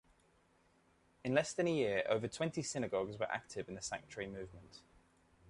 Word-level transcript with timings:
In 1.23 1.35
less 1.35 1.53
than 1.53 1.67
a 1.67 1.71
year, 1.71 2.03
over 2.09 2.27
twenty 2.27 2.63
synagogues 2.63 3.19
were 3.19 3.31
active 3.31 3.69
in 3.69 3.75
the 3.75 3.83
sanctuary 3.83 4.31
movement. 4.31 4.81